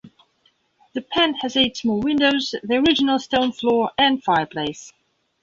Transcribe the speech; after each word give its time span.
The 0.95 1.01
pen 1.03 1.35
has 1.43 1.55
eight 1.55 1.77
small 1.77 1.99
windows, 2.01 2.55
the 2.63 2.77
original 2.77 3.19
stone 3.19 3.51
floor 3.51 3.91
and 3.99 4.23
fireplace. 4.23 4.91